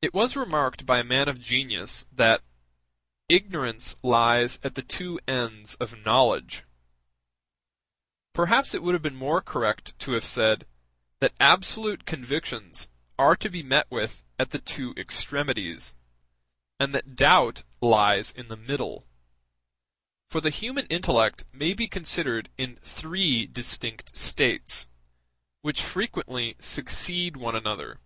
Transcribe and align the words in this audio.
It 0.00 0.14
was 0.14 0.36
remarked 0.36 0.86
by 0.86 1.00
a 1.00 1.04
man 1.04 1.28
of 1.28 1.40
genius 1.40 2.06
that 2.12 2.44
"ignorance 3.28 3.96
lies 4.00 4.60
at 4.62 4.76
the 4.76 4.82
two 4.82 5.18
ends 5.26 5.74
of 5.74 6.04
knowledge." 6.04 6.62
Perhaps 8.32 8.74
it 8.74 8.82
would 8.84 8.94
have 8.94 9.02
been 9.02 9.16
more 9.16 9.40
correct 9.42 9.98
to 9.98 10.12
have 10.12 10.24
said, 10.24 10.68
that 11.18 11.34
absolute 11.40 12.06
convictions 12.06 12.88
are 13.18 13.34
to 13.36 13.50
be 13.50 13.60
met 13.64 13.90
with 13.90 14.22
at 14.38 14.52
the 14.52 14.60
two 14.60 14.94
extremities, 14.96 15.96
and 16.78 16.94
that 16.94 17.16
doubt 17.16 17.64
lies 17.80 18.30
in 18.30 18.46
the 18.46 18.56
middle; 18.56 19.04
for 20.30 20.40
the 20.40 20.50
human 20.50 20.86
intellect 20.86 21.44
may 21.52 21.74
be 21.74 21.88
considered 21.88 22.50
in 22.56 22.76
three 22.82 23.48
distinct 23.48 24.16
states, 24.16 24.88
which 25.62 25.82
frequently 25.82 26.54
succeed 26.60 27.36
one 27.36 27.56
another. 27.56 27.98